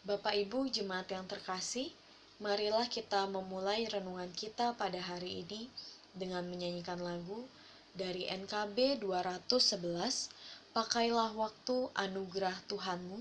Bapak 0.00 0.32
Ibu 0.32 0.72
jemaat 0.72 1.12
yang 1.12 1.28
terkasih, 1.28 1.92
marilah 2.40 2.88
kita 2.88 3.28
memulai 3.28 3.84
renungan 3.84 4.32
kita 4.32 4.72
pada 4.72 4.96
hari 4.96 5.44
ini 5.44 5.68
dengan 6.16 6.40
menyanyikan 6.48 6.96
lagu 7.04 7.44
dari 7.92 8.24
NKB 8.24 8.96
211, 8.96 10.32
Pakailah 10.72 11.36
Waktu 11.36 11.92
Anugerah 11.92 12.56
Tuhanmu, 12.64 13.20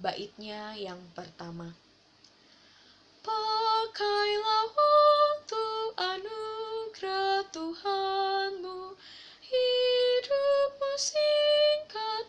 baitnya 0.00 0.72
yang 0.80 0.96
pertama. 1.12 1.76
Pakailah 3.20 4.64
waktu 4.72 5.64
anugerah 6.00 7.44
Tuhanmu, 7.52 8.96
hidupmu 9.44 10.92
singkat 10.96 12.24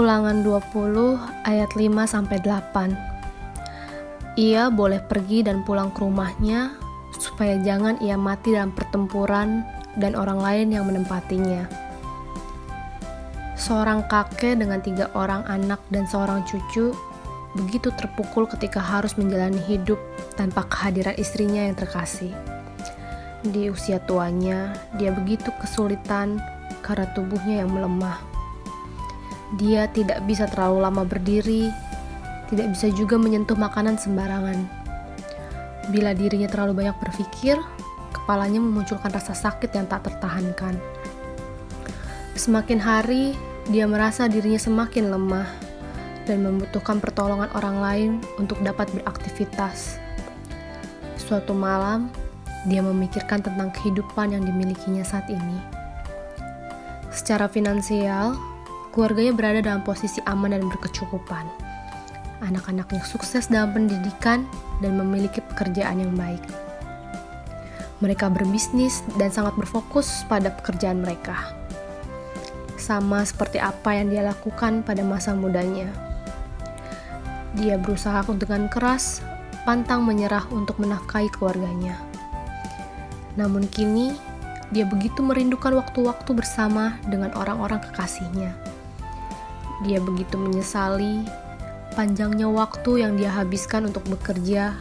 Ulangan 0.00 0.40
20 0.40 1.20
ayat 1.44 1.76
5 1.76 1.92
sampai 2.08 2.40
8. 2.40 2.96
Ia 4.40 4.72
boleh 4.72 4.96
pergi 4.96 5.44
dan 5.44 5.60
pulang 5.60 5.92
ke 5.92 6.00
rumahnya 6.00 6.72
supaya 7.20 7.60
jangan 7.60 8.00
ia 8.00 8.16
mati 8.16 8.56
dalam 8.56 8.72
pertempuran 8.72 9.60
dan 10.00 10.16
orang 10.16 10.40
lain 10.40 10.72
yang 10.72 10.88
menempatinya. 10.88 11.68
Seorang 13.60 14.08
kakek 14.08 14.64
dengan 14.64 14.80
tiga 14.80 15.12
orang 15.12 15.44
anak 15.44 15.84
dan 15.92 16.08
seorang 16.08 16.48
cucu 16.48 16.96
begitu 17.52 17.92
terpukul 17.92 18.48
ketika 18.48 18.80
harus 18.80 19.20
menjalani 19.20 19.60
hidup 19.68 20.00
tanpa 20.32 20.64
kehadiran 20.72 21.12
istrinya 21.20 21.68
yang 21.68 21.76
terkasih. 21.76 22.32
Di 23.44 23.68
usia 23.68 24.00
tuanya, 24.08 24.72
dia 24.96 25.12
begitu 25.12 25.52
kesulitan 25.60 26.40
karena 26.80 27.04
tubuhnya 27.12 27.60
yang 27.60 27.68
melemah. 27.68 28.29
Dia 29.58 29.90
tidak 29.90 30.22
bisa 30.30 30.46
terlalu 30.46 30.78
lama 30.86 31.02
berdiri, 31.02 31.70
tidak 32.50 32.70
bisa 32.74 32.86
juga 32.94 33.18
menyentuh 33.18 33.58
makanan 33.58 33.98
sembarangan. 33.98 34.58
Bila 35.90 36.14
dirinya 36.14 36.46
terlalu 36.46 36.86
banyak 36.86 36.96
berpikir, 37.02 37.58
kepalanya 38.14 38.62
memunculkan 38.62 39.10
rasa 39.10 39.34
sakit 39.34 39.74
yang 39.74 39.90
tak 39.90 40.06
tertahankan. 40.06 40.78
Semakin 42.38 42.78
hari, 42.78 43.34
dia 43.66 43.90
merasa 43.90 44.30
dirinya 44.30 44.58
semakin 44.58 45.10
lemah 45.10 45.50
dan 46.30 46.46
membutuhkan 46.46 47.02
pertolongan 47.02 47.50
orang 47.58 47.76
lain 47.82 48.10
untuk 48.38 48.62
dapat 48.62 48.86
beraktivitas. 48.94 49.98
Suatu 51.18 51.54
malam, 51.54 52.06
dia 52.70 52.82
memikirkan 52.86 53.42
tentang 53.42 53.74
kehidupan 53.74 54.34
yang 54.36 54.46
dimilikinya 54.46 55.02
saat 55.02 55.26
ini. 55.26 55.58
Secara 57.10 57.50
finansial, 57.50 58.38
keluarganya 58.90 59.32
berada 59.34 59.60
dalam 59.62 59.82
posisi 59.86 60.18
aman 60.26 60.54
dan 60.54 60.66
berkecukupan. 60.66 61.46
Anak-anaknya 62.40 63.04
sukses 63.04 63.46
dalam 63.52 63.76
pendidikan 63.76 64.48
dan 64.80 64.96
memiliki 64.96 65.44
pekerjaan 65.54 66.00
yang 66.00 66.12
baik. 66.16 66.40
Mereka 68.00 68.32
berbisnis 68.32 69.04
dan 69.20 69.28
sangat 69.28 69.52
berfokus 69.60 70.24
pada 70.24 70.48
pekerjaan 70.48 71.04
mereka. 71.04 71.52
Sama 72.80 73.20
seperti 73.28 73.60
apa 73.60 73.92
yang 73.92 74.08
dia 74.08 74.24
lakukan 74.24 74.80
pada 74.80 75.04
masa 75.04 75.36
mudanya. 75.36 75.92
Dia 77.60 77.76
berusaha 77.76 78.24
dengan 78.40 78.72
keras, 78.72 79.20
pantang 79.68 80.08
menyerah 80.08 80.48
untuk 80.48 80.80
menafkahi 80.80 81.28
keluarganya. 81.28 82.00
Namun 83.36 83.68
kini, 83.68 84.16
dia 84.72 84.88
begitu 84.88 85.20
merindukan 85.20 85.76
waktu-waktu 85.76 86.30
bersama 86.32 86.96
dengan 87.04 87.36
orang-orang 87.36 87.84
kekasihnya. 87.84 88.79
Dia 89.80 89.96
begitu 90.00 90.36
menyesali 90.36 91.24
panjangnya 91.96 92.46
waktu 92.46 93.02
yang 93.02 93.16
dia 93.16 93.32
habiskan 93.32 93.88
untuk 93.88 94.04
bekerja 94.06 94.76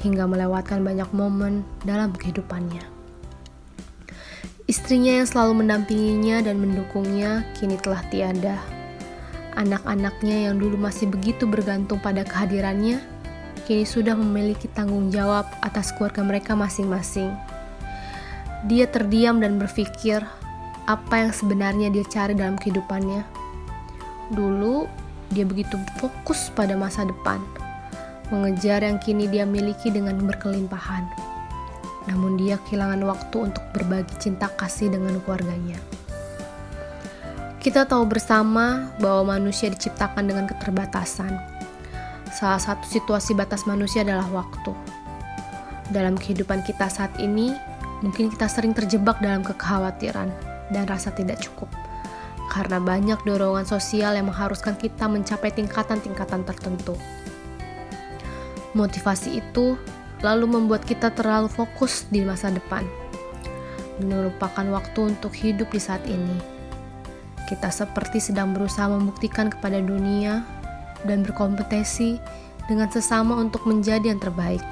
hingga 0.00 0.24
melewatkan 0.24 0.80
banyak 0.80 1.08
momen 1.12 1.66
dalam 1.84 2.14
kehidupannya. 2.16 2.82
Istrinya 4.70 5.18
yang 5.18 5.26
selalu 5.26 5.66
mendampinginya 5.66 6.46
dan 6.46 6.62
mendukungnya 6.62 7.42
kini 7.58 7.74
telah 7.74 8.06
tiada. 8.06 8.54
Anak-anaknya 9.58 10.46
yang 10.46 10.62
dulu 10.62 10.78
masih 10.78 11.10
begitu 11.10 11.42
bergantung 11.42 11.98
pada 11.98 12.22
kehadirannya, 12.22 13.02
kini 13.66 13.82
sudah 13.82 14.14
memiliki 14.14 14.70
tanggung 14.70 15.10
jawab 15.10 15.42
atas 15.58 15.90
keluarga 15.98 16.22
mereka 16.22 16.54
masing-masing. 16.54 17.34
Dia 18.70 18.86
terdiam 18.86 19.42
dan 19.42 19.58
berpikir 19.58 20.22
apa 20.86 21.14
yang 21.18 21.34
sebenarnya 21.34 21.90
dia 21.90 22.06
cari 22.06 22.38
dalam 22.38 22.54
kehidupannya. 22.54 23.26
Dulu, 24.30 24.86
dia 25.34 25.42
begitu 25.42 25.74
fokus 25.98 26.54
pada 26.54 26.78
masa 26.78 27.02
depan, 27.02 27.42
mengejar 28.30 28.86
yang 28.86 29.02
kini 29.02 29.26
dia 29.26 29.42
miliki 29.42 29.90
dengan 29.90 30.22
berkelimpahan. 30.22 31.06
Namun 32.06 32.38
dia 32.38 32.58
kehilangan 32.66 33.02
waktu 33.06 33.50
untuk 33.50 33.62
berbagi 33.74 34.14
cinta 34.22 34.46
kasih 34.54 34.94
dengan 34.94 35.18
keluarganya. 35.26 35.82
Kita 37.58 37.84
tahu 37.84 38.06
bersama 38.06 38.94
bahwa 39.02 39.36
manusia 39.36 39.68
diciptakan 39.68 40.30
dengan 40.30 40.46
keterbatasan. 40.46 41.34
Salah 42.30 42.62
satu 42.62 42.86
situasi 42.86 43.34
batas 43.34 43.66
manusia 43.66 44.06
adalah 44.06 44.30
waktu. 44.30 44.72
Dalam 45.90 46.14
kehidupan 46.14 46.62
kita 46.62 46.86
saat 46.86 47.12
ini, 47.18 47.50
mungkin 48.00 48.30
kita 48.30 48.46
sering 48.46 48.72
terjebak 48.72 49.18
dalam 49.18 49.42
kekhawatiran 49.42 50.30
dan 50.70 50.86
rasa 50.86 51.10
tidak 51.10 51.42
cukup 51.42 51.68
karena 52.50 52.82
banyak 52.82 53.22
dorongan 53.22 53.62
sosial 53.62 54.18
yang 54.18 54.26
mengharuskan 54.26 54.74
kita 54.74 55.06
mencapai 55.06 55.54
tingkatan-tingkatan 55.54 56.42
tertentu. 56.42 56.98
Motivasi 58.74 59.38
itu 59.38 59.78
lalu 60.20 60.50
membuat 60.50 60.82
kita 60.82 61.14
terlalu 61.14 61.46
fokus 61.46 62.10
di 62.10 62.26
masa 62.26 62.50
depan, 62.50 62.82
melupakan 64.02 64.66
waktu 64.74 65.14
untuk 65.14 65.32
hidup 65.32 65.70
di 65.70 65.80
saat 65.80 66.02
ini. 66.10 66.36
Kita 67.46 67.70
seperti 67.70 68.18
sedang 68.18 68.54
berusaha 68.54 68.90
membuktikan 68.90 69.50
kepada 69.50 69.78
dunia 69.78 70.42
dan 71.06 71.22
berkompetisi 71.22 72.18
dengan 72.66 72.90
sesama 72.90 73.38
untuk 73.38 73.66
menjadi 73.66 74.14
yang 74.14 74.22
terbaik. 74.22 74.62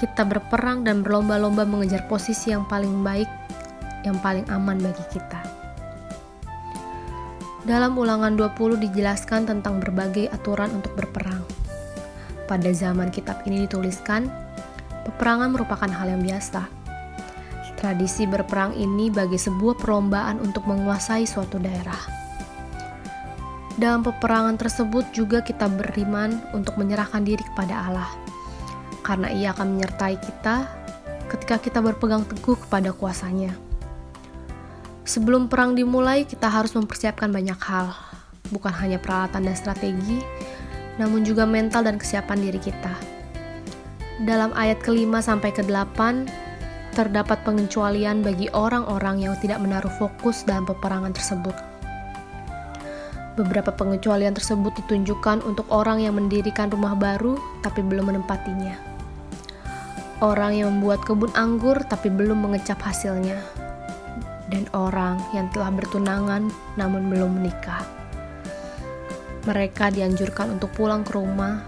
Kita 0.00 0.24
berperang 0.24 0.82
dan 0.82 1.04
berlomba-lomba 1.04 1.68
mengejar 1.68 2.08
posisi 2.08 2.50
yang 2.50 2.64
paling 2.64 3.04
baik, 3.04 3.28
yang 4.02 4.16
paling 4.18 4.48
aman 4.48 4.80
bagi 4.80 5.04
kita. 5.12 5.49
Dalam 7.70 7.94
ulangan 7.94 8.34
20 8.34 8.82
dijelaskan 8.90 9.46
tentang 9.46 9.78
berbagai 9.78 10.26
aturan 10.34 10.74
untuk 10.74 10.98
berperang. 10.98 11.46
Pada 12.50 12.74
zaman 12.74 13.14
kitab 13.14 13.46
ini 13.46 13.70
dituliskan, 13.70 14.26
peperangan 15.06 15.54
merupakan 15.54 15.86
hal 15.86 16.18
yang 16.18 16.26
biasa 16.26 16.80
Tradisi 17.80 18.28
berperang 18.28 18.76
ini 18.76 19.08
bagi 19.08 19.40
sebuah 19.40 19.80
perlombaan 19.80 20.36
untuk 20.44 20.68
menguasai 20.68 21.24
suatu 21.24 21.56
daerah. 21.56 21.96
Dalam 23.80 24.04
peperangan 24.04 24.60
tersebut 24.60 25.08
juga 25.16 25.40
kita 25.40 25.64
beriman 25.64 26.44
untuk 26.52 26.76
menyerahkan 26.76 27.24
diri 27.24 27.40
kepada 27.40 27.88
Allah, 27.88 28.12
karena 29.00 29.32
Ia 29.32 29.56
akan 29.56 29.80
menyertai 29.80 30.20
kita 30.20 30.68
ketika 31.32 31.56
kita 31.56 31.80
berpegang 31.80 32.28
teguh 32.28 32.60
kepada 32.68 32.92
kuasanya. 32.92 33.69
Sebelum 35.10 35.50
perang 35.50 35.74
dimulai, 35.74 36.22
kita 36.22 36.46
harus 36.46 36.70
mempersiapkan 36.70 37.34
banyak 37.34 37.58
hal, 37.66 37.90
bukan 38.54 38.70
hanya 38.70 39.02
peralatan 39.02 39.42
dan 39.42 39.58
strategi, 39.58 40.22
namun 41.02 41.26
juga 41.26 41.42
mental 41.42 41.82
dan 41.82 41.98
kesiapan 41.98 42.38
diri 42.38 42.62
kita. 42.62 42.94
dalam 44.22 44.54
ayat 44.54 44.78
kelima 44.84 45.18
sampai 45.18 45.50
ke-8 45.50 45.98
terdapat 46.94 47.42
pengecualian 47.42 48.22
bagi 48.22 48.46
orang-orang 48.54 49.26
yang 49.26 49.34
tidak 49.42 49.58
menaruh 49.58 49.90
fokus 49.98 50.46
dalam 50.46 50.62
peperangan 50.62 51.10
tersebut. 51.10 51.56
Beberapa 53.34 53.74
pengecualian 53.74 54.38
tersebut 54.38 54.78
ditunjukkan 54.84 55.42
untuk 55.42 55.66
orang 55.74 56.06
yang 56.06 56.14
mendirikan 56.14 56.70
rumah 56.70 56.94
baru 56.94 57.34
tapi 57.66 57.82
belum 57.82 58.14
menempatinya. 58.14 58.78
Orang 60.22 60.54
yang 60.54 60.70
membuat 60.70 61.02
kebun 61.02 61.34
anggur 61.34 61.82
tapi 61.88 62.12
belum 62.12 62.46
mengecap 62.46 62.78
hasilnya. 62.78 63.69
Dan 64.50 64.66
orang 64.74 65.22
yang 65.30 65.46
telah 65.54 65.70
bertunangan 65.70 66.50
namun 66.74 67.06
belum 67.06 67.38
menikah. 67.38 67.86
Mereka 69.46 69.94
dianjurkan 69.94 70.58
untuk 70.58 70.74
pulang 70.74 71.06
ke 71.06 71.14
rumah 71.14 71.64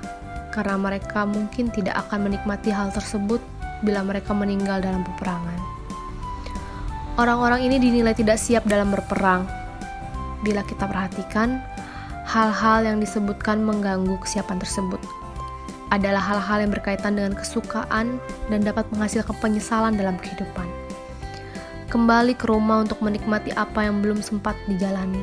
karena 0.52 0.76
mereka 0.76 1.24
mungkin 1.24 1.72
tidak 1.72 1.96
akan 2.06 2.28
menikmati 2.28 2.68
hal 2.68 2.92
tersebut 2.92 3.40
bila 3.80 4.04
mereka 4.04 4.34
meninggal 4.36 4.82
dalam 4.82 5.06
peperangan. 5.06 5.60
Orang-orang 7.16 7.64
ini 7.64 7.76
dinilai 7.80 8.12
tidak 8.12 8.36
siap 8.36 8.66
dalam 8.68 8.92
berperang 8.92 9.62
bila 10.42 10.66
kita 10.66 10.90
perhatikan, 10.90 11.62
hal-hal 12.26 12.82
yang 12.82 12.98
disebutkan 12.98 13.62
mengganggu 13.62 14.18
kesiapan 14.18 14.58
tersebut 14.58 14.98
adalah 15.94 16.18
hal-hal 16.18 16.66
yang 16.66 16.72
berkaitan 16.74 17.14
dengan 17.14 17.38
kesukaan 17.38 18.18
dan 18.50 18.60
dapat 18.66 18.82
menghasilkan 18.90 19.38
penyesalan 19.38 19.94
dalam 19.94 20.18
kehidupan. 20.18 20.81
Kembali 21.92 22.32
ke 22.32 22.48
rumah 22.48 22.88
untuk 22.88 23.04
menikmati 23.04 23.52
apa 23.52 23.84
yang 23.84 24.00
belum 24.00 24.24
sempat 24.24 24.56
dijalani. 24.64 25.20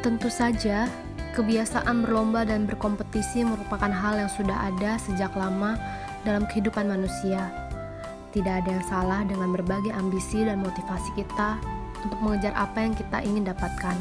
Tentu 0.00 0.32
saja, 0.32 0.88
kebiasaan 1.36 2.08
berlomba 2.08 2.48
dan 2.48 2.64
berkompetisi 2.64 3.44
merupakan 3.44 3.92
hal 3.92 4.16
yang 4.16 4.32
sudah 4.32 4.56
ada 4.72 4.96
sejak 4.96 5.28
lama 5.36 5.76
dalam 6.24 6.48
kehidupan 6.48 6.88
manusia. 6.88 7.52
Tidak 8.32 8.48
ada 8.48 8.80
yang 8.80 8.86
salah 8.88 9.28
dengan 9.28 9.52
berbagai 9.52 9.92
ambisi 9.92 10.40
dan 10.40 10.56
motivasi 10.64 11.12
kita 11.20 11.60
untuk 12.00 12.16
mengejar 12.24 12.56
apa 12.56 12.88
yang 12.88 12.96
kita 12.96 13.20
ingin 13.20 13.44
dapatkan. 13.44 13.96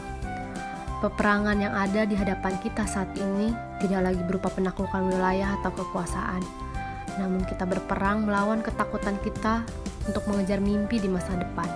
Peperangan 1.03 1.59
yang 1.59 1.75
ada 1.75 2.07
di 2.07 2.15
hadapan 2.15 2.55
kita 2.63 2.87
saat 2.87 3.11
ini 3.19 3.51
tidak 3.83 4.07
lagi 4.07 4.23
berupa 4.23 4.47
penaklukan 4.55 5.11
wilayah 5.11 5.51
atau 5.59 5.83
kekuasaan, 5.83 6.39
namun 7.15 7.43
kita 7.47 7.63
berperang 7.63 8.27
melawan 8.27 8.59
ketakutan 8.59 9.15
kita 9.23 9.63
untuk 10.07 10.23
mengejar 10.27 10.59
mimpi 10.59 10.99
di 10.99 11.09
masa 11.09 11.35
depan. 11.35 11.67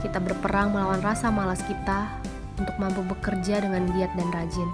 Kita 0.00 0.18
berperang 0.18 0.72
melawan 0.72 1.00
rasa 1.04 1.28
malas 1.28 1.60
kita 1.64 2.08
untuk 2.56 2.76
mampu 2.80 3.04
bekerja 3.04 3.64
dengan 3.64 3.88
giat 3.96 4.12
dan 4.16 4.28
rajin. 4.32 4.68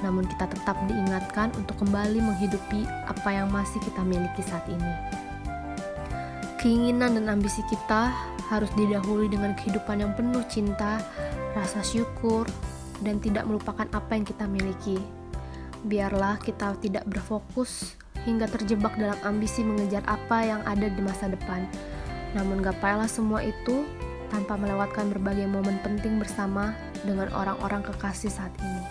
Namun 0.00 0.24
kita 0.24 0.48
tetap 0.48 0.76
diingatkan 0.88 1.52
untuk 1.60 1.76
kembali 1.84 2.24
menghidupi 2.24 2.88
apa 3.04 3.28
yang 3.36 3.52
masih 3.52 3.80
kita 3.84 4.00
miliki 4.00 4.40
saat 4.40 4.64
ini. 4.68 4.92
Keinginan 6.60 7.16
dan 7.16 7.40
ambisi 7.40 7.64
kita 7.68 8.12
harus 8.52 8.68
didahului 8.76 9.28
dengan 9.32 9.56
kehidupan 9.56 10.04
yang 10.04 10.12
penuh 10.16 10.44
cinta, 10.48 11.00
rasa 11.56 11.80
syukur, 11.80 12.44
dan 13.00 13.16
tidak 13.20 13.48
melupakan 13.48 13.88
apa 13.92 14.12
yang 14.16 14.24
kita 14.28 14.44
miliki. 14.44 15.00
Biarlah 15.80 16.36
kita 16.40 16.76
tidak 16.80 17.08
berfokus 17.08 17.96
hingga 18.28 18.48
terjebak 18.48 18.96
dalam 19.00 19.16
ambisi 19.24 19.64
mengejar 19.64 20.04
apa 20.04 20.44
yang 20.44 20.60
ada 20.68 20.88
di 20.88 21.00
masa 21.00 21.28
depan. 21.30 21.64
Namun 22.36 22.62
gapailah 22.62 23.08
semua 23.10 23.42
itu 23.42 23.86
tanpa 24.30 24.54
melewatkan 24.54 25.10
berbagai 25.10 25.50
momen 25.50 25.82
penting 25.82 26.22
bersama 26.22 26.76
dengan 27.02 27.28
orang-orang 27.34 27.82
kekasih 27.82 28.30
saat 28.30 28.54
ini. 28.62 28.84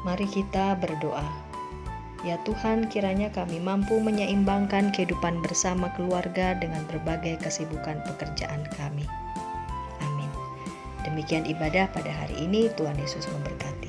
Mari 0.00 0.24
kita 0.32 0.80
berdoa. 0.80 1.50
Ya 2.20 2.36
Tuhan, 2.44 2.88
kiranya 2.88 3.32
kami 3.32 3.60
mampu 3.60 3.96
menyeimbangkan 4.00 4.92
kehidupan 4.92 5.40
bersama 5.40 5.88
keluarga 5.96 6.56
dengan 6.56 6.84
berbagai 6.88 7.40
kesibukan 7.40 8.00
pekerjaan 8.04 8.64
kami. 8.76 9.08
Demikian 11.10 11.42
ibadah 11.42 11.90
pada 11.90 12.06
hari 12.06 12.38
ini, 12.38 12.70
Tuhan 12.78 12.94
Yesus 12.94 13.26
memberkati. 13.26 13.79